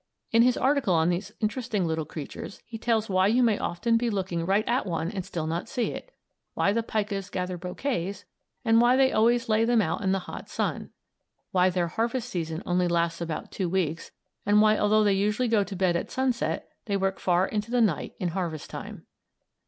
In 0.31 0.41
his 0.41 0.57
article 0.57 0.95
on 0.95 1.09
these 1.09 1.31
interesting 1.41 1.85
little 1.85 2.05
creatures, 2.05 2.63
he 2.65 2.79
tells 2.79 3.07
why 3.07 3.27
you 3.27 3.43
may 3.43 3.59
often 3.59 3.97
be 3.97 4.09
looking 4.09 4.47
right 4.47 4.67
at 4.67 4.87
one 4.87 5.11
and 5.11 5.23
still 5.23 5.45
not 5.45 5.69
see 5.69 5.91
it; 5.91 6.11
why 6.55 6.73
the 6.73 6.81
pikas 6.81 7.29
gather 7.29 7.55
bouquets 7.55 8.25
and 8.65 8.81
why 8.81 8.95
they 8.95 9.11
always 9.11 9.47
lay 9.47 9.63
them 9.63 9.79
out 9.79 10.01
in 10.01 10.11
the 10.11 10.17
hot 10.25 10.49
sun; 10.49 10.89
why 11.51 11.69
their 11.69 11.89
harvest 11.89 12.29
season 12.29 12.63
only 12.65 12.87
lasts 12.87 13.21
about 13.21 13.51
two 13.51 13.69
weeks, 13.69 14.09
and 14.43 14.59
why, 14.59 14.75
although 14.75 15.03
they 15.03 15.13
usually 15.13 15.47
go 15.47 15.63
to 15.63 15.75
bed 15.75 15.95
at 15.95 16.09
sunset, 16.09 16.69
they 16.85 16.97
work 16.97 17.19
far 17.19 17.47
into 17.47 17.69
the 17.69 17.79
night 17.79 18.15
in 18.17 18.29
harvest 18.29 18.71
time. 18.71 19.05